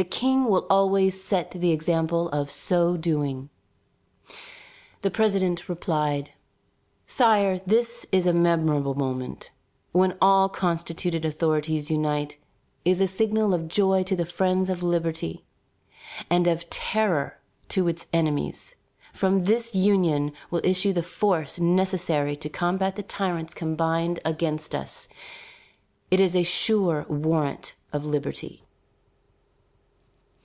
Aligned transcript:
The 0.00 0.04
King 0.04 0.44
will 0.44 0.64
always 0.70 1.20
set 1.20 1.50
the 1.50 1.72
example 1.72 2.28
of 2.28 2.52
so 2.52 2.96
doing." 2.96 3.50
The 5.02 5.10
president 5.10 5.68
replied: 5.68 6.30
"Sire, 7.08 7.58
this 7.66 8.06
memorable 8.14 8.94
moment, 8.94 9.50
when 9.90 10.16
all 10.22 10.48
constituted 10.50 11.24
authorities 11.24 11.90
unite, 11.90 12.38
is 12.84 13.00
a 13.00 13.08
signal 13.08 13.52
of 13.52 13.66
joy 13.66 14.04
to 14.04 14.14
the 14.14 14.24
friends 14.24 14.70
of 14.70 14.84
liberty, 14.84 15.44
and 16.30 16.46
of 16.46 16.70
terror 16.70 17.40
to 17.70 17.88
its 17.88 18.06
enemies. 18.12 18.76
From 19.12 19.46
this 19.46 19.74
union 19.74 20.30
will 20.48 20.60
issue 20.64 20.92
the 20.92 21.02
force 21.02 21.58
necessary 21.58 22.36
to 22.36 22.48
combat 22.48 22.94
the 22.94 23.02
tyrants 23.02 23.52
combined 23.52 24.20
against 24.24 24.76
us. 24.76 25.08
It 26.08 26.20
is 26.20 26.36
a 26.36 26.44
sure 26.44 27.04
warrant 27.08 27.74
of 27.92 28.04
liberty." 28.04 28.62